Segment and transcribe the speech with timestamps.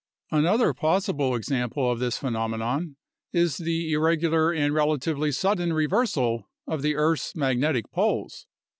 [0.31, 2.95] Another possible example of this phenomenon
[3.31, 8.47] is the irregular and relatively sudden reversal of the earth's magnetic poles.